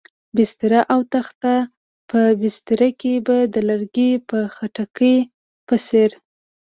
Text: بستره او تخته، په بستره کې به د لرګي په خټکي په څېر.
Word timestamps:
بستره 0.35 0.81
او 0.93 0.99
تخته، 1.13 1.53
په 2.09 2.19
بستره 2.41 2.89
کې 2.99 3.13
به 3.25 3.37
د 3.53 3.55
لرګي 3.69 4.11
په 4.29 4.39
خټکي 4.55 5.15
په 5.67 5.75
څېر. 5.85 6.11